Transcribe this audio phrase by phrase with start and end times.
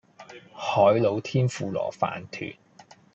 [0.55, 2.55] 海老天婦羅飯糰